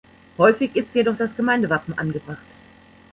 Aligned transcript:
Häufig 0.39 0.75
ist 0.75 0.95
jedoch 0.95 1.15
das 1.15 1.35
Gemeindewappen 1.35 1.95
angebracht. 1.95 2.41